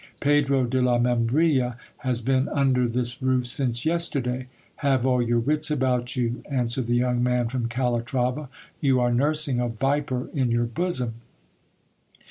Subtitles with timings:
[0.19, 4.47] Pedro de la Membrilla has been un der this roof since yesterday.
[4.77, 9.59] Have all your wits about you, answered the young man from Calatrava; you are nursing
[9.59, 11.21] a viper in your bosom.